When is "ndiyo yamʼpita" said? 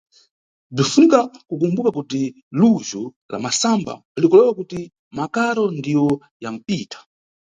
5.77-6.97